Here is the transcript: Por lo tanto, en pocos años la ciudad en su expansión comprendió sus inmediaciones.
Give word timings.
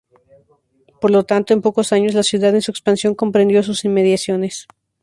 Por 1.01 1.11
lo 1.15 1.21
tanto, 1.29 1.53
en 1.53 1.61
pocos 1.61 1.93
años 1.93 2.15
la 2.15 2.23
ciudad 2.23 2.55
en 2.55 2.63
su 2.63 2.71
expansión 2.71 3.13
comprendió 3.13 3.61
sus 3.61 3.85
inmediaciones. 3.85 4.65